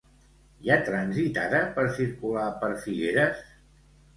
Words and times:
Hi 0.61 0.69
ha 0.69 0.77
trànsit 0.87 1.37
ara 1.43 1.61
per 1.77 1.85
circular 1.99 2.47
per 2.65 2.71
Figueres? 2.87 3.45